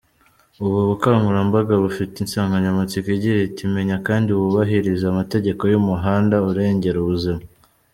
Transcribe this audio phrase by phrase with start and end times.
[0.63, 7.41] Ubu bukangurambaga bufite insanganyamatsiko igira iti:”Menya kandi wubahirize amategeko y’umuhanda, urengera ubuzima.”